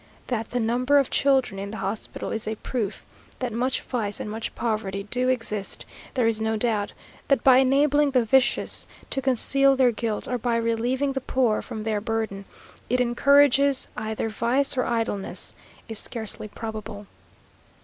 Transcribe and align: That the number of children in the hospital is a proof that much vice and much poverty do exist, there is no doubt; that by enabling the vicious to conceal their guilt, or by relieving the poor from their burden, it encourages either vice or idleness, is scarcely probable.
That 0.29 0.49
the 0.49 0.59
number 0.59 0.97
of 0.97 1.11
children 1.11 1.59
in 1.59 1.69
the 1.69 1.77
hospital 1.77 2.31
is 2.31 2.47
a 2.47 2.55
proof 2.55 3.05
that 3.37 3.53
much 3.53 3.81
vice 3.81 4.19
and 4.19 4.31
much 4.31 4.55
poverty 4.55 5.03
do 5.03 5.29
exist, 5.29 5.85
there 6.15 6.25
is 6.25 6.41
no 6.41 6.57
doubt; 6.57 6.93
that 7.27 7.43
by 7.43 7.59
enabling 7.59 8.09
the 8.09 8.25
vicious 8.25 8.87
to 9.11 9.21
conceal 9.21 9.75
their 9.75 9.91
guilt, 9.91 10.27
or 10.27 10.39
by 10.39 10.55
relieving 10.55 11.11
the 11.13 11.21
poor 11.21 11.61
from 11.61 11.83
their 11.83 12.01
burden, 12.01 12.45
it 12.89 12.99
encourages 12.99 13.89
either 13.95 14.27
vice 14.27 14.75
or 14.75 14.85
idleness, 14.85 15.53
is 15.87 15.99
scarcely 15.99 16.47
probable. 16.47 17.05